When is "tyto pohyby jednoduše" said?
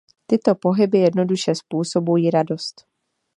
0.25-1.55